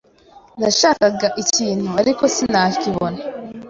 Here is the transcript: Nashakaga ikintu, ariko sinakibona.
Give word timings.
Nashakaga 0.59 1.27
ikintu, 1.43 1.89
ariko 2.01 2.23
sinakibona. 2.35 3.19